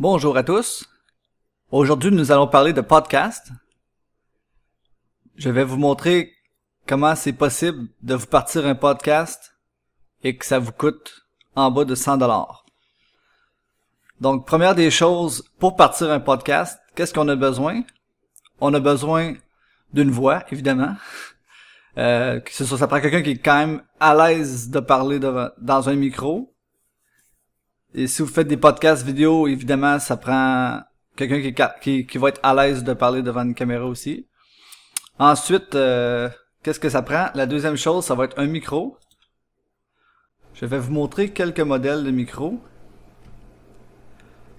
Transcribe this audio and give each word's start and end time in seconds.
Bonjour 0.00 0.36
à 0.36 0.42
tous. 0.42 0.88
Aujourd'hui, 1.70 2.10
nous 2.10 2.32
allons 2.32 2.48
parler 2.48 2.72
de 2.72 2.80
podcast. 2.80 3.52
Je 5.36 5.48
vais 5.50 5.62
vous 5.62 5.76
montrer 5.76 6.32
comment 6.84 7.14
c'est 7.14 7.32
possible 7.32 7.86
de 8.02 8.16
vous 8.16 8.26
partir 8.26 8.66
un 8.66 8.74
podcast 8.74 9.54
et 10.24 10.36
que 10.36 10.44
ça 10.44 10.58
vous 10.58 10.72
coûte 10.72 11.24
en 11.54 11.70
bas 11.70 11.84
de 11.84 11.94
100 11.94 12.16
dollars. 12.16 12.66
Donc, 14.20 14.48
première 14.48 14.74
des 14.74 14.90
choses, 14.90 15.48
pour 15.60 15.76
partir 15.76 16.10
un 16.10 16.18
podcast, 16.18 16.80
qu'est-ce 16.96 17.14
qu'on 17.14 17.28
a 17.28 17.36
besoin? 17.36 17.84
On 18.60 18.74
a 18.74 18.80
besoin 18.80 19.34
d'une 19.92 20.10
voix, 20.10 20.42
évidemment. 20.50 20.96
Euh, 21.98 22.40
que 22.40 22.52
ça 22.52 22.88
prend 22.88 23.00
quelqu'un 23.00 23.22
qui 23.22 23.30
est 23.30 23.38
quand 23.38 23.58
même 23.58 23.82
à 24.00 24.12
l'aise 24.12 24.70
de 24.70 24.80
parler 24.80 25.20
dans 25.20 25.88
un 25.88 25.94
micro. 25.94 26.52
Et 27.94 28.08
si 28.08 28.22
vous 28.22 28.28
faites 28.28 28.48
des 28.48 28.56
podcasts 28.56 29.06
vidéo, 29.06 29.46
évidemment, 29.46 30.00
ça 30.00 30.16
prend 30.16 30.80
quelqu'un 31.14 31.70
qui, 31.80 32.18
va 32.18 32.30
être 32.30 32.40
à 32.42 32.52
l'aise 32.52 32.82
de 32.82 32.92
parler 32.92 33.22
devant 33.22 33.42
une 33.42 33.54
caméra 33.54 33.86
aussi. 33.86 34.26
Ensuite, 35.20 35.76
euh, 35.76 36.28
qu'est-ce 36.64 36.80
que 36.80 36.88
ça 36.88 37.02
prend? 37.02 37.28
La 37.36 37.46
deuxième 37.46 37.76
chose, 37.76 38.04
ça 38.04 38.16
va 38.16 38.24
être 38.24 38.36
un 38.36 38.46
micro. 38.46 38.98
Je 40.54 40.66
vais 40.66 40.78
vous 40.78 40.92
montrer 40.92 41.30
quelques 41.30 41.60
modèles 41.60 42.02
de 42.02 42.10
micros. 42.10 42.58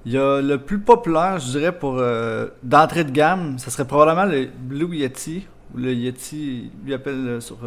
Il 0.05 0.13
y 0.13 0.17
a 0.17 0.39
le 0.41 0.57
plus 0.59 0.79
populaire, 0.79 1.39
je 1.39 1.57
dirais, 1.57 1.77
pour 1.77 1.97
euh, 1.97 2.47
d'entrée 2.63 3.03
de 3.03 3.11
gamme, 3.11 3.59
ça 3.59 3.69
serait 3.69 3.85
probablement 3.85 4.25
le 4.25 4.45
Blue 4.45 4.95
Yeti. 4.95 5.45
Ou 5.73 5.79
le 5.79 5.93
Yeti, 5.93 6.71
lui 6.85 6.93
appelle 6.93 7.27
euh, 7.27 7.39
sur 7.41 7.57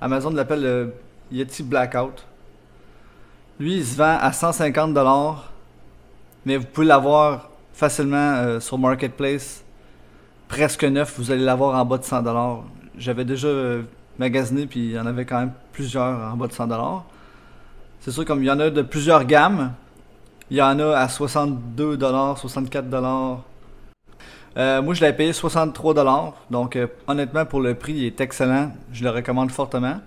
Amazon 0.00 0.30
l'appelle 0.30 0.62
le 0.62 0.92
Yeti 1.32 1.64
Blackout. 1.64 2.24
Lui, 3.60 3.76
il 3.76 3.86
se 3.86 3.96
vend 3.96 4.16
à 4.18 4.32
150 4.32 4.94
dollars, 4.94 5.52
mais 6.46 6.56
vous 6.56 6.64
pouvez 6.64 6.86
l'avoir 6.86 7.50
facilement 7.74 8.16
euh, 8.16 8.60
sur 8.60 8.78
Marketplace. 8.78 9.62
Presque 10.48 10.84
neuf, 10.84 11.14
vous 11.18 11.30
allez 11.30 11.44
l'avoir 11.44 11.78
en 11.78 11.84
bas 11.84 11.98
de 11.98 12.04
100 12.04 12.22
dollars. 12.22 12.64
J'avais 12.96 13.24
déjà 13.24 13.48
euh, 13.48 13.82
magasiné, 14.18 14.66
puis 14.66 14.80
il 14.80 14.90
y 14.92 14.98
en 14.98 15.06
avait 15.06 15.26
quand 15.26 15.38
même 15.38 15.52
plusieurs 15.72 16.32
en 16.32 16.36
bas 16.36 16.46
de 16.46 16.52
100 16.52 16.66
dollars. 16.68 17.04
C'est 18.00 18.10
sûr, 18.10 18.24
comme 18.24 18.42
il 18.42 18.46
y 18.46 18.50
en 18.50 18.58
a 18.58 18.70
de 18.70 18.82
plusieurs 18.82 19.24
gammes, 19.24 19.72
il 20.50 20.56
y 20.56 20.62
en 20.62 20.78
a 20.78 20.96
à 20.96 21.08
62 21.08 21.98
dollars, 21.98 22.38
64 22.38 22.88
dollars. 22.88 23.42
Euh, 24.56 24.82
moi, 24.82 24.94
je 24.94 25.02
l'avais 25.02 25.16
payé 25.16 25.32
63 25.32 25.94
dollars. 25.94 26.34
Donc, 26.50 26.78
honnêtement, 27.06 27.44
pour 27.44 27.60
le 27.60 27.74
prix, 27.74 27.92
il 27.92 28.04
est 28.06 28.20
excellent. 28.20 28.72
Je 28.92 29.04
le 29.04 29.10
recommande 29.10 29.50
fortement 29.50 29.98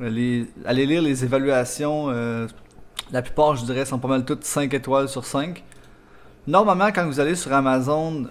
allez 0.00 0.86
lire 0.86 1.02
les 1.02 1.24
évaluations. 1.24 2.06
Euh, 2.08 2.46
la 3.12 3.22
plupart, 3.22 3.56
je 3.56 3.64
dirais, 3.64 3.84
sont 3.84 3.98
pas 3.98 4.08
mal 4.08 4.24
toutes 4.24 4.44
5 4.44 4.72
étoiles 4.74 5.08
sur 5.08 5.24
5. 5.24 5.62
Normalement, 6.46 6.88
quand 6.92 7.06
vous 7.06 7.20
allez 7.20 7.34
sur 7.34 7.52
Amazon, 7.52 8.26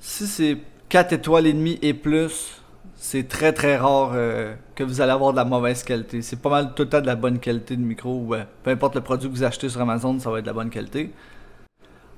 si 0.00 0.26
c'est 0.26 0.58
4 0.88 1.12
étoiles 1.12 1.46
et 1.46 1.52
demie 1.52 1.78
et 1.82 1.94
plus, 1.94 2.60
c'est 2.96 3.26
très 3.26 3.52
très 3.52 3.76
rare 3.76 4.12
euh, 4.14 4.54
que 4.74 4.84
vous 4.84 5.00
allez 5.00 5.12
avoir 5.12 5.32
de 5.32 5.36
la 5.36 5.44
mauvaise 5.44 5.82
qualité. 5.82 6.22
C'est 6.22 6.40
pas 6.40 6.50
mal 6.50 6.72
tout 6.74 6.82
le 6.82 6.88
temps 6.88 7.00
de 7.00 7.06
la 7.06 7.16
bonne 7.16 7.38
qualité 7.38 7.76
de 7.76 7.82
micro. 7.82 8.34
peu 8.62 8.70
importe 8.70 8.94
le 8.94 9.00
produit 9.00 9.28
que 9.28 9.34
vous 9.34 9.44
achetez 9.44 9.68
sur 9.68 9.80
Amazon, 9.80 10.18
ça 10.20 10.30
va 10.30 10.38
être 10.38 10.44
de 10.44 10.50
la 10.50 10.54
bonne 10.54 10.70
qualité. 10.70 11.12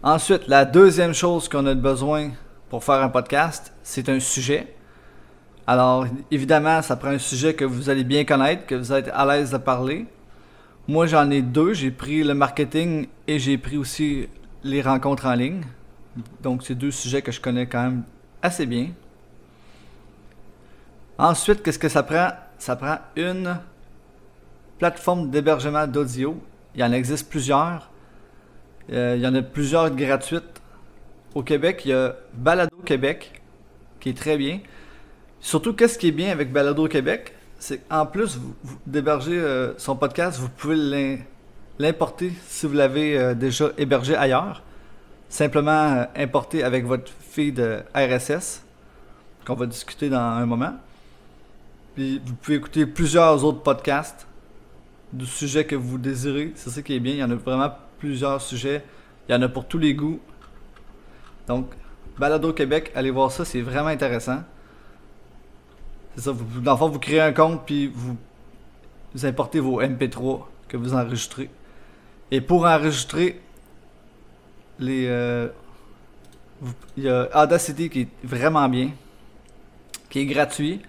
Ensuite, 0.02 0.48
la 0.48 0.66
deuxième 0.66 1.14
chose 1.14 1.48
qu'on 1.48 1.64
a 1.66 1.74
besoin 1.74 2.32
pour 2.68 2.84
faire 2.84 2.96
un 2.96 3.08
podcast, 3.08 3.72
c'est 3.82 4.08
un 4.10 4.20
sujet. 4.20 4.74
Alors, 5.66 6.06
évidemment, 6.30 6.82
ça 6.82 6.94
prend 6.96 7.08
un 7.08 7.18
sujet 7.18 7.54
que 7.54 7.64
vous 7.64 7.88
allez 7.88 8.04
bien 8.04 8.24
connaître, 8.24 8.66
que 8.66 8.74
vous 8.74 8.92
êtes 8.92 9.08
à 9.14 9.24
l'aise 9.24 9.50
de 9.50 9.56
parler. 9.56 10.06
Moi, 10.86 11.06
j'en 11.06 11.30
ai 11.30 11.40
deux. 11.40 11.72
J'ai 11.72 11.90
pris 11.90 12.22
le 12.22 12.34
marketing 12.34 13.06
et 13.26 13.38
j'ai 13.38 13.56
pris 13.56 13.78
aussi 13.78 14.28
les 14.62 14.82
rencontres 14.82 15.24
en 15.24 15.34
ligne. 15.34 15.62
Donc, 16.42 16.62
c'est 16.64 16.74
deux 16.74 16.90
sujets 16.90 17.22
que 17.22 17.32
je 17.32 17.40
connais 17.40 17.66
quand 17.66 17.82
même 17.82 18.02
assez 18.42 18.66
bien. 18.66 18.88
Ensuite, 21.16 21.62
qu'est-ce 21.62 21.78
que 21.78 21.88
ça 21.88 22.02
prend? 22.02 22.28
Ça 22.58 22.76
prend 22.76 22.98
une 23.16 23.56
plateforme 24.78 25.30
d'hébergement 25.30 25.86
d'audio. 25.86 26.38
Il 26.74 26.82
y 26.82 26.84
en 26.84 26.92
existe 26.92 27.30
plusieurs. 27.30 27.90
Euh, 28.92 29.14
il 29.16 29.22
y 29.22 29.26
en 29.26 29.34
a 29.34 29.40
plusieurs 29.40 29.90
gratuites. 29.90 30.60
Au 31.34 31.42
Québec, 31.42 31.82
il 31.86 31.88
y 31.88 31.94
a 31.94 32.14
Balado 32.34 32.76
Québec, 32.84 33.40
qui 33.98 34.10
est 34.10 34.16
très 34.16 34.36
bien. 34.36 34.60
Surtout, 35.44 35.74
qu'est-ce 35.74 35.98
qui 35.98 36.08
est 36.08 36.10
bien 36.10 36.30
avec 36.30 36.50
Balado 36.50 36.88
Québec, 36.88 37.34
c'est 37.58 37.86
qu'en 37.86 38.06
plus 38.06 38.40
d'héberger 38.86 39.36
euh, 39.36 39.74
son 39.76 39.94
podcast, 39.94 40.40
vous 40.40 40.48
pouvez 40.48 41.18
l'importer 41.78 42.32
si 42.48 42.64
vous 42.66 42.72
l'avez 42.72 43.18
euh, 43.18 43.34
déjà 43.34 43.70
hébergé 43.76 44.16
ailleurs. 44.16 44.62
Simplement 45.28 45.70
euh, 45.70 46.04
importer 46.16 46.64
avec 46.64 46.86
votre 46.86 47.12
feed 47.30 47.60
RSS, 47.94 48.62
qu'on 49.44 49.54
va 49.54 49.66
discuter 49.66 50.08
dans 50.08 50.16
un 50.16 50.46
moment. 50.46 50.72
Puis 51.94 52.22
vous 52.24 52.34
pouvez 52.36 52.56
écouter 52.56 52.86
plusieurs 52.86 53.44
autres 53.44 53.60
podcasts 53.60 54.26
du 55.12 55.26
sujet 55.26 55.66
que 55.66 55.76
vous 55.76 55.98
désirez. 55.98 56.52
C'est 56.54 56.70
ça 56.70 56.80
qui 56.80 56.94
est 56.94 57.00
bien. 57.00 57.12
Il 57.12 57.18
y 57.18 57.24
en 57.24 57.30
a 57.30 57.34
vraiment 57.34 57.70
plusieurs 57.98 58.40
sujets. 58.40 58.82
Il 59.28 59.32
y 59.32 59.34
en 59.34 59.42
a 59.42 59.48
pour 59.50 59.66
tous 59.66 59.78
les 59.78 59.92
goûts. 59.92 60.20
Donc, 61.48 61.66
Balado 62.18 62.50
Québec, 62.54 62.90
allez 62.94 63.10
voir 63.10 63.30
ça, 63.30 63.44
c'est 63.44 63.60
vraiment 63.60 63.88
intéressant. 63.88 64.38
C'est 66.16 66.22
ça, 66.22 66.32
vous, 66.32 66.92
vous 66.92 66.98
créez 66.98 67.20
un 67.20 67.32
compte, 67.32 67.62
puis 67.66 67.92
vous, 67.92 68.16
importez 69.24 69.60
vos 69.60 69.82
MP3 69.82 70.42
que 70.68 70.76
vous 70.76 70.94
enregistrez. 70.94 71.50
Et 72.30 72.40
pour 72.40 72.66
enregistrer 72.66 73.40
les. 74.78 75.06
Euh, 75.08 75.48
il 76.96 77.04
y 77.04 77.08
a 77.08 77.28
Audacity 77.34 77.90
qui 77.90 78.00
est 78.02 78.08
vraiment 78.22 78.68
bien, 78.68 78.90
qui 80.08 80.20
est 80.20 80.26
gratuit. 80.26 80.80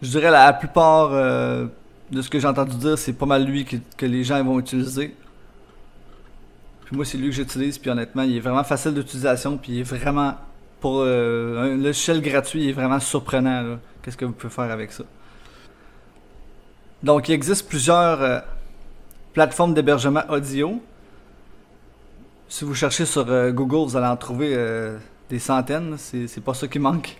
Je 0.00 0.08
dirais 0.10 0.30
la, 0.30 0.46
la 0.46 0.52
plupart 0.52 1.10
euh, 1.12 1.66
de 2.12 2.20
ce 2.20 2.28
que 2.28 2.38
j'ai 2.38 2.46
entendu 2.46 2.76
dire, 2.76 2.98
c'est 2.98 3.14
pas 3.14 3.26
mal 3.26 3.44
lui 3.44 3.64
que, 3.64 4.06
les 4.06 4.22
gens 4.22 4.42
vont 4.44 4.58
utiliser. 4.58 5.14
Puis 6.84 6.96
moi, 6.96 7.04
c'est 7.04 7.16
lui 7.16 7.30
que 7.30 7.34
j'utilise, 7.34 7.78
puis 7.78 7.90
honnêtement, 7.90 8.22
il 8.22 8.36
est 8.36 8.40
vraiment 8.40 8.64
facile 8.64 8.92
d'utilisation, 8.92 9.56
puis 9.56 9.72
il 9.72 9.80
est 9.80 9.82
vraiment. 9.82 10.34
Pour 10.82 10.98
euh, 10.98 11.72
un 11.72 11.76
logiciel 11.76 12.20
gratuit, 12.20 12.68
est 12.68 12.72
vraiment 12.72 13.00
surprenant. 13.00 13.78
Qu'est-ce 14.02 14.18
que 14.18 14.26
vous 14.26 14.32
pouvez 14.32 14.52
faire 14.52 14.70
avec 14.70 14.92
ça? 14.92 15.04
Donc, 17.02 17.28
il 17.28 17.32
existe 17.32 17.68
plusieurs 17.68 18.22
euh, 18.22 18.38
plateformes 19.32 19.74
d'hébergement 19.74 20.22
audio. 20.28 20.80
Si 22.48 22.64
vous 22.64 22.74
cherchez 22.74 23.06
sur 23.06 23.28
euh, 23.28 23.50
Google, 23.50 23.88
vous 23.88 23.96
allez 23.96 24.06
en 24.06 24.16
trouver 24.16 24.52
euh, 24.54 24.98
des 25.28 25.40
centaines. 25.40 25.96
C'est 25.98 26.44
pas 26.44 26.54
ça 26.54 26.68
qui 26.68 26.78
manque. 26.78 27.16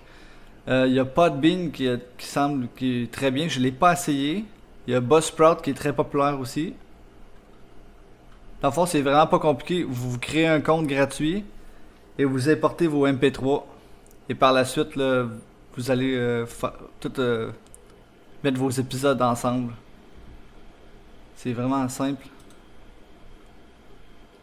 Il 0.69 0.93
y 0.93 1.01
a 1.01 1.05
Podbean 1.05 1.72
qui, 1.72 1.89
semble 2.19 2.69
est 2.81 3.11
très 3.11 3.33
bien. 3.33 3.49
Je 3.49 3.59
ne 3.59 3.65
l'ai 3.65 3.72
pas 3.72 3.95
essayé. 3.95 4.45
Il 4.87 4.93
y 4.93 4.97
a 4.97 5.01
Buzzsprout 5.01 5.61
qui 5.61 5.71
est 5.71 5.75
très 5.75 5.93
populaire 5.93 6.39
aussi. 6.39 6.75
Dans 8.61 8.69
le 8.69 8.75
fond, 8.75 8.87
c'est 8.87 9.01
vraiment 9.01 9.27
pas 9.27 9.41
compliqué. 9.41 9.83
Vous, 9.83 10.12
vous 10.12 10.19
créez 10.19 10.47
un 10.47 10.61
compte 10.61 10.87
gratuit 10.87 11.45
et 12.19 12.25
vous 12.25 12.49
importez 12.49 12.87
vos 12.87 13.06
MP3. 13.06 13.62
Et 14.28 14.34
par 14.34 14.53
la 14.53 14.65
suite, 14.65 14.97
là, 14.97 15.27
vous 15.77 15.91
allez 15.91 16.15
euh, 16.15 16.47
tout 17.00 17.21
euh, 17.21 17.50
mettre 18.45 18.59
vos 18.59 18.71
épisodes 18.71 19.21
ensemble. 19.21 19.73
C'est 21.37 21.53
vraiment 21.53 21.89
simple. 21.89 22.27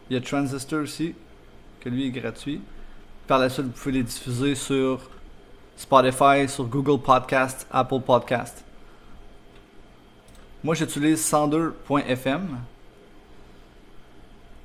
Il 0.08 0.14
y 0.14 0.16
a 0.16 0.20
Transistor 0.20 0.82
aussi, 0.82 1.14
que 1.80 1.88
lui 1.88 2.06
est 2.08 2.10
gratuit. 2.10 2.60
Par 3.26 3.38
la 3.38 3.48
suite, 3.48 3.66
vous 3.66 3.72
pouvez 3.72 3.92
les 3.92 4.02
diffuser 4.02 4.54
sur 4.54 5.08
Spotify, 5.76 6.48
sur 6.48 6.64
Google 6.64 7.00
Podcast, 7.00 7.66
Apple 7.70 8.00
Podcast. 8.00 8.64
Moi, 10.62 10.74
j'utilise 10.74 11.20
102.fm. 11.20 12.58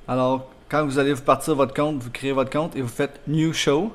Alors, 0.08 0.50
quand 0.68 0.84
vous 0.84 0.98
allez 0.98 1.14
partir 1.14 1.54
votre 1.54 1.74
compte, 1.74 2.02
vous 2.02 2.10
créez 2.10 2.32
votre 2.32 2.50
compte 2.50 2.74
et 2.76 2.82
vous 2.82 2.88
faites 2.88 3.20
New 3.28 3.52
Show. 3.52 3.92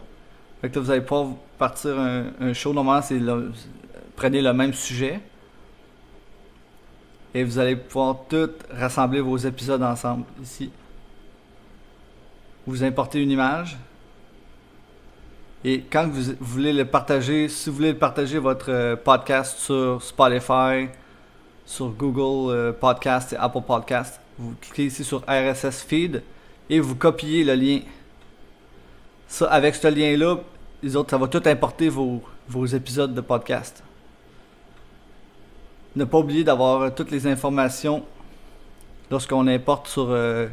Vous 0.64 0.92
allez 0.92 1.02
pouvoir 1.02 1.36
partir 1.58 1.98
un, 2.00 2.54
show. 2.54 2.72
Normalement, 2.74 3.02
c'est 3.02 3.20
prenez 4.16 4.42
le 4.42 4.54
même 4.54 4.74
sujet. 4.74 5.20
Et 7.34 7.44
vous 7.44 7.60
allez 7.60 7.76
pouvoir 7.76 8.18
tout 8.30 8.52
rassembler 8.72 9.22
vos 9.22 9.38
épisodes 9.38 9.82
ensemble 9.82 10.26
ici. 10.42 10.72
Vous 12.68 12.84
importez 12.84 13.22
une 13.22 13.32
image. 13.32 13.78
Et 15.64 15.82
quand 15.82 16.08
vous, 16.08 16.34
voulez 16.40 16.74
le 16.74 16.86
partager, 16.86 17.48
si 17.48 17.70
vous 17.70 17.76
voulez 17.78 17.94
partager 17.94 18.40
votre 18.40 18.72
euh, 18.72 18.96
podcast 18.96 19.60
sur 19.60 20.02
Spotify, 20.02 20.90
sur 21.66 21.90
Google 21.90 22.52
euh, 22.52 22.72
Podcast 22.74 23.34
et 23.34 23.38
Apple 23.38 23.62
Podcast, 23.66 24.20
vous 24.40 24.56
cliquez 24.60 24.86
ici 24.86 25.04
sur 25.04 25.24
RSS 25.28 25.84
Feed 25.84 26.24
et 26.72 26.80
vous 26.80 26.96
copiez 26.96 27.44
le 27.44 27.54
lien. 27.54 27.82
Ça, 29.28 29.46
avec 29.52 29.76
ce 29.76 29.88
lien-là, 29.88 30.38
les 30.82 30.96
autres, 30.96 31.12
ça 31.12 31.18
va 31.18 31.28
tout 31.28 31.44
importer 31.46 31.90
vos, 31.90 32.22
épisodes 32.74 33.14
de 33.14 33.22
podcast. 33.22 33.84
Ne 35.96 36.06
pas 36.06 36.18
oublier 36.18 36.46
d'avoir 36.46 36.96
toutes 36.96 37.12
les 37.12 37.28
informations 37.28 38.04
lorsqu'on 39.12 39.48
importe 39.48 39.88
sur 39.88 40.08
euh, 40.10 40.48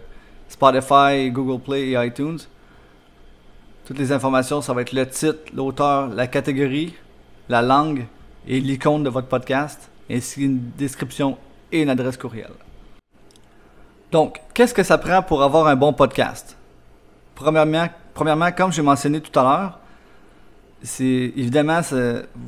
Spotify, 0.49 1.31
Google 1.31 1.62
Play 1.62 1.91
et 1.91 2.06
iTunes. 2.06 2.41
Toutes 3.87 3.99
les 3.99 4.11
informations, 4.11 4.61
ça 4.61 4.75
va 4.75 4.82
être 4.82 4.93
le 4.93 5.09
titre, 5.09 5.38
l'auteur, 5.55 6.09
la 6.09 6.26
catégorie, 6.26 6.94
la 7.49 7.62
langue 7.62 8.06
et 8.49 8.59
l'icône 8.61 9.05
de 9.05 9.09
votre 9.09 9.29
podcast, 9.29 9.88
ainsi 10.11 10.41
qu'une 10.41 10.70
description 10.76 11.38
et 11.70 11.82
une 11.82 11.91
adresse 11.91 12.17
courriel. 12.17 12.50
Donc, 14.10 14.40
qu'est-ce 14.55 14.72
que 14.72 14.82
ça 14.82 14.96
prend 14.96 15.22
pour 15.22 15.43
avoir 15.43 15.66
un 15.66 15.76
bon 15.76 15.93
podcast? 15.93 16.56
Premièrement, 17.34 18.52
comme 18.56 18.72
j'ai 18.72 18.82
mentionné 18.82 19.20
tout 19.20 19.38
à 19.38 19.43
l'heure, 19.43 19.78
c'est 20.82 21.05
évidemment, 21.37 21.81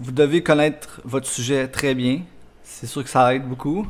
vous 0.03 0.13
devez 0.13 0.43
connaître 0.43 1.01
votre 1.05 1.27
sujet 1.27 1.69
très 1.69 1.95
bien. 1.95 2.23
C'est 2.63 2.87
sûr 2.87 3.05
que 3.05 3.11
ça 3.11 3.35
aide 3.35 3.47
beaucoup. 3.47 3.87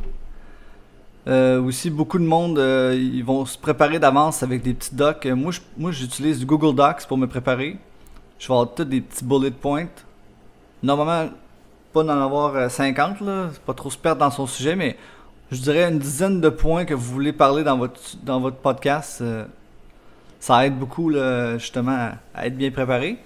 Euh, 1.28 1.62
aussi, 1.62 1.90
beaucoup 1.90 2.18
de 2.18 2.24
monde, 2.24 2.58
euh, 2.58 2.98
ils 2.98 3.22
vont 3.22 3.44
se 3.44 3.56
préparer 3.56 3.98
d'avance 3.98 4.42
avec 4.42 4.62
des 4.62 4.74
petits 4.74 4.94
docs. 4.94 5.26
Euh, 5.26 5.36
moi, 5.36 5.52
moi, 5.76 5.92
j'utilise 5.92 6.44
Google 6.44 6.74
Docs 6.74 7.06
pour 7.06 7.18
me 7.18 7.26
préparer. 7.26 7.76
Je 8.38 8.48
vais 8.48 8.54
avoir 8.54 8.74
tous 8.74 8.84
des 8.84 9.00
petits 9.02 9.24
bullet 9.24 9.50
points. 9.50 9.86
Normalement, 10.82 11.30
pas 11.92 12.02
d'en 12.02 12.20
avoir 12.20 12.70
50, 12.70 13.20
là. 13.20 13.50
C'est 13.52 13.62
pas 13.62 13.74
trop 13.74 13.90
se 13.90 13.98
perdre 13.98 14.20
dans 14.20 14.30
son 14.30 14.46
sujet, 14.46 14.74
mais 14.74 14.96
je 15.50 15.60
dirais 15.60 15.88
une 15.88 15.98
dizaine 15.98 16.40
de 16.40 16.48
points 16.48 16.84
que 16.84 16.94
vous 16.94 17.12
voulez 17.12 17.32
parler 17.32 17.64
dans 17.64 17.76
votre, 17.76 18.00
dans 18.22 18.40
votre 18.40 18.58
podcast. 18.58 19.22
ça 20.38 20.66
aide 20.66 20.78
beaucoup, 20.78 21.12
justement, 21.58 22.10
à 22.34 22.46
être 22.46 22.56
bien 22.56 22.70
préparé. 22.70 23.18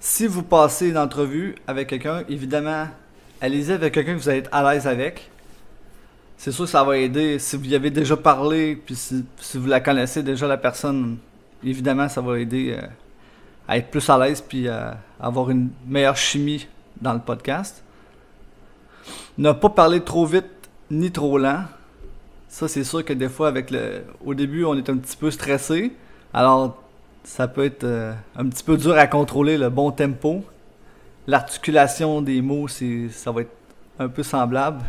Si 0.00 0.26
vous 0.26 0.42
passez 0.42 0.88
une 0.88 0.98
entrevue 0.98 1.54
avec 1.66 1.88
quelqu'un, 1.88 2.24
évidemment, 2.28 2.88
allez-y 3.40 3.72
avec 3.72 3.94
quelqu'un 3.94 4.14
que 4.14 4.18
vous 4.18 4.28
allez 4.28 4.38
être 4.38 4.50
à 4.52 4.72
l'aise 4.72 4.86
avec 4.86 5.30
c'est 6.36 6.52
sûr 6.52 6.64
que 6.64 6.70
ça 6.70 6.84
va 6.84 6.98
aider. 6.98 7.38
Si 7.38 7.56
vous 7.56 7.64
y 7.64 7.74
avez 7.74 7.90
déjà 7.90 8.16
parlé, 8.16 8.76
puis 8.76 8.94
si, 8.94 9.24
vous 9.54 9.66
la 9.66 9.80
connaissez 9.80 10.22
déjà, 10.22 10.46
la 10.46 10.56
personne, 10.56 11.16
évidemment, 11.62 12.08
ça 12.08 12.20
va 12.20 12.38
aider 12.38 12.76
euh, 12.78 12.86
à 13.66 13.78
être 13.78 13.90
plus 13.90 14.08
à 14.10 14.18
l'aise, 14.18 14.42
puis 14.46 14.68
à 14.68 14.98
avoir 15.18 15.50
une 15.50 15.70
meilleure 15.86 16.16
chimie 16.16 16.66
dans 17.00 17.14
le 17.14 17.20
podcast. 17.20 17.82
Ne 19.38 19.52
pas 19.52 19.70
parler 19.70 20.02
trop 20.02 20.26
vite 20.26 20.44
ni 20.94 21.10
trop 21.10 21.38
lent. 21.38 21.64
Ça, 22.48 22.68
c'est 22.68 22.84
sûr 22.84 23.04
que 23.04 23.12
des 23.12 23.28
fois, 23.28 23.48
avec 23.48 23.70
le, 23.70 24.04
au 24.24 24.34
début, 24.34 24.64
on 24.64 24.76
est 24.76 24.88
un 24.88 24.96
petit 24.96 25.16
peu 25.16 25.30
stressé. 25.30 25.92
Alors, 26.32 26.82
ça 27.24 27.48
peut 27.48 27.64
être 27.64 27.84
euh, 27.84 28.12
un 28.36 28.46
petit 28.48 28.62
peu 28.62 28.76
dur 28.76 28.96
à 28.96 29.06
contrôler 29.06 29.58
le 29.58 29.70
bon 29.70 29.90
tempo. 29.90 30.44
L'articulation 31.26 32.22
des 32.22 32.40
mots, 32.42 32.68
c'est, 32.68 33.08
ça 33.10 33.32
va 33.32 33.42
être 33.42 33.56
un 33.98 34.08
peu 34.08 34.22
semblable. 34.22 34.82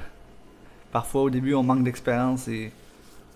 Parfois, 0.91 1.23
au 1.23 1.29
début, 1.29 1.53
on 1.55 1.63
manque 1.63 1.83
d'expérience 1.83 2.47
et 2.47 2.71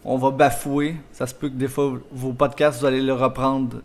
on 0.06 0.18
va 0.18 0.32
bafouer. 0.32 0.96
Ça 1.12 1.26
se 1.26 1.34
peut 1.34 1.50
que 1.50 1.56
des 1.56 1.68
fois, 1.68 1.94
vos 2.12 2.34
podcasts, 2.34 2.80
vous 2.80 2.86
allez 2.86 3.02
le 3.02 3.14
reprendre 3.14 3.78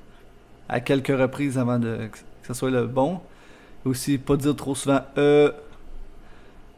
à 0.68 0.80
quelques 0.80 1.16
reprises 1.16 1.58
avant 1.58 1.78
de, 1.78 2.08
que 2.10 2.46
ce 2.46 2.54
soit 2.54 2.70
le 2.70 2.86
bon. 2.86 3.20
Aussi, 3.84 4.18
pas 4.18 4.36
dire 4.36 4.56
trop 4.56 4.74
souvent 4.74 5.00
E. 5.16 5.54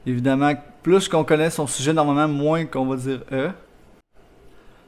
Évidemment, 0.06 0.52
plus 0.82 1.08
qu'on 1.08 1.24
connaît 1.24 1.50
son 1.50 1.66
sujet, 1.66 1.92
normalement, 1.92 2.32
moins 2.32 2.64
qu'on 2.64 2.86
va 2.86 2.96
dire 2.96 3.20
E. 3.32 3.50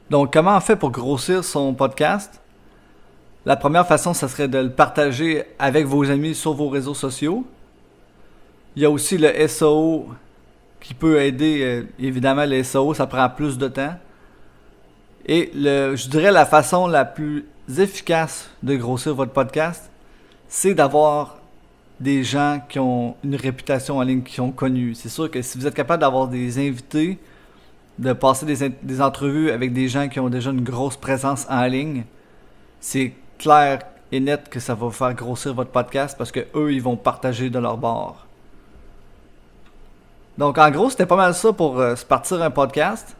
Donc, 0.09 0.31
comment 0.31 0.55
on 0.55 0.61
fait 0.61 0.77
pour 0.77 0.91
grossir 0.91 1.43
son 1.43 1.73
podcast? 1.73 2.41
La 3.45 3.57
première 3.57 3.85
façon, 3.85 4.13
ça 4.13 4.27
serait 4.29 4.47
de 4.47 4.57
le 4.57 4.71
partager 4.71 5.43
avec 5.59 5.85
vos 5.85 6.09
amis 6.09 6.35
sur 6.35 6.53
vos 6.53 6.69
réseaux 6.69 6.93
sociaux. 6.93 7.45
Il 8.75 8.81
y 8.81 8.85
a 8.85 8.89
aussi 8.89 9.17
le 9.17 9.47
SEO 9.47 10.07
qui 10.79 10.93
peut 10.93 11.21
aider. 11.21 11.61
Euh, 11.63 11.83
évidemment, 11.99 12.45
les 12.45 12.63
SEO, 12.63 12.93
ça 12.93 13.05
prend 13.05 13.29
plus 13.29 13.57
de 13.57 13.67
temps. 13.67 13.95
Et 15.25 15.51
le, 15.53 15.95
je 15.95 16.07
dirais 16.09 16.31
la 16.31 16.45
façon 16.45 16.87
la 16.87 17.03
plus 17.03 17.45
efficace 17.77 18.49
de 18.63 18.75
grossir 18.75 19.13
votre 19.13 19.33
podcast, 19.33 19.91
c'est 20.47 20.73
d'avoir 20.73 21.38
des 21.99 22.23
gens 22.23 22.61
qui 22.67 22.79
ont 22.79 23.15
une 23.23 23.35
réputation 23.35 23.97
en 23.97 24.03
ligne, 24.03 24.21
qui 24.23 24.35
sont 24.35 24.51
connus. 24.51 24.95
C'est 24.95 25.09
sûr 25.09 25.29
que 25.29 25.41
si 25.41 25.57
vous 25.57 25.67
êtes 25.67 25.73
capable 25.73 26.01
d'avoir 26.01 26.27
des 26.27 26.57
invités, 26.57 27.19
de 27.97 28.13
passer 28.13 28.45
des, 28.45 28.69
des, 28.69 29.01
entrevues 29.01 29.51
avec 29.51 29.73
des 29.73 29.89
gens 29.89 30.07
qui 30.07 30.19
ont 30.19 30.29
déjà 30.29 30.51
une 30.51 30.63
grosse 30.63 30.95
présence 30.95 31.45
en 31.49 31.65
ligne, 31.65 32.03
c'est 32.79 33.13
clair 33.37 33.79
et 34.11 34.19
net 34.19 34.49
que 34.49 34.59
ça 34.59 34.73
va 34.73 34.85
vous 34.85 34.91
faire 34.91 35.13
grossir 35.13 35.53
votre 35.53 35.71
podcast 35.71 36.17
parce 36.17 36.31
que 36.31 36.41
eux, 36.55 36.73
ils 36.73 36.81
vont 36.81 36.95
partager 36.95 37.49
de 37.49 37.59
leur 37.59 37.77
bord. 37.77 38.25
Donc, 40.37 40.57
en 40.57 40.71
gros, 40.71 40.89
c'était 40.89 41.05
pas 41.05 41.17
mal 41.17 41.33
ça 41.33 41.51
pour 41.51 41.79
euh, 41.79 41.97
se 41.97 42.05
partir 42.05 42.41
un 42.41 42.49
podcast. 42.49 43.15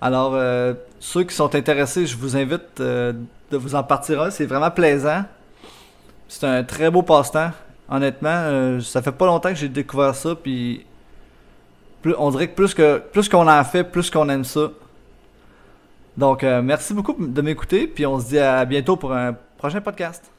Alors, 0.00 0.32
euh, 0.34 0.72
ceux 0.98 1.24
qui 1.24 1.34
sont 1.34 1.54
intéressés, 1.54 2.06
je 2.06 2.16
vous 2.16 2.34
invite 2.34 2.80
euh, 2.80 3.12
de 3.50 3.56
vous 3.58 3.74
en 3.74 3.82
partir 3.82 4.22
un. 4.22 4.30
C'est 4.30 4.46
vraiment 4.46 4.70
plaisant. 4.70 5.24
C'est 6.32 6.46
un 6.46 6.62
très 6.62 6.92
beau 6.92 7.02
passe-temps. 7.02 7.50
Honnêtement, 7.90 8.80
ça 8.80 9.02
fait 9.02 9.10
pas 9.10 9.26
longtemps 9.26 9.48
que 9.48 9.56
j'ai 9.56 9.68
découvert 9.68 10.14
ça. 10.14 10.36
Puis, 10.36 10.86
on 12.16 12.30
dirait 12.30 12.46
que 12.46 12.54
plus 12.54 12.72
que 12.72 12.98
plus 12.98 13.28
qu'on 13.28 13.48
en 13.48 13.64
fait, 13.64 13.82
plus 13.82 14.10
qu'on 14.10 14.28
aime 14.28 14.44
ça. 14.44 14.70
Donc, 16.16 16.44
merci 16.44 16.94
beaucoup 16.94 17.16
de 17.18 17.42
m'écouter. 17.42 17.88
Puis, 17.88 18.06
on 18.06 18.20
se 18.20 18.28
dit 18.28 18.38
à 18.38 18.64
bientôt 18.64 18.96
pour 18.96 19.12
un 19.12 19.34
prochain 19.58 19.80
podcast. 19.80 20.30